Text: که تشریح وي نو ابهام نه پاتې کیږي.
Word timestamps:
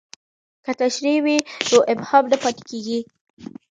که 0.65 0.71
تشریح 0.79 1.17
وي 1.25 1.37
نو 1.69 1.77
ابهام 1.93 2.23
نه 2.31 2.37
پاتې 2.43 2.63
کیږي. 2.69 2.99